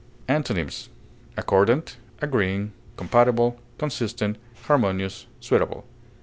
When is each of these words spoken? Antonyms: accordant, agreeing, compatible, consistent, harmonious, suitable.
Antonyms: 0.27 0.89
accordant, 1.37 1.97
agreeing, 2.23 2.73
compatible, 2.97 3.59
consistent, 3.77 4.39
harmonious, 4.63 5.27
suitable. 5.39 5.85